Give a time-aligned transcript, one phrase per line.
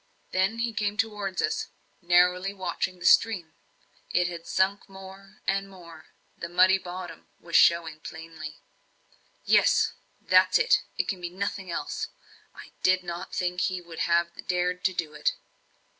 [0.31, 1.67] Then he came towards us,
[2.01, 3.53] narrowly watching the stream.
[4.09, 8.55] It had sunk more and more the muddy bottom was showing plainly.
[9.45, 12.07] "Yes that's it it can be nothing else!
[12.55, 15.33] I did not think he would have dared to do it."